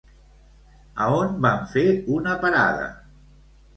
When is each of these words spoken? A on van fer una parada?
A 1.05 1.09
on 1.17 1.37
van 1.47 1.69
fer 1.75 1.85
una 2.17 2.35
parada? 2.47 2.89